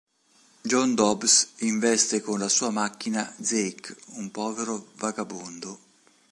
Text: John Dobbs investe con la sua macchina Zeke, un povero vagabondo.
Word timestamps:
John 0.63 0.95
Dobbs 0.95 1.49
investe 1.59 2.21
con 2.23 2.39
la 2.39 2.49
sua 2.49 2.71
macchina 2.71 3.31
Zeke, 3.39 3.95
un 4.13 4.31
povero 4.31 4.87
vagabondo. 4.95 5.77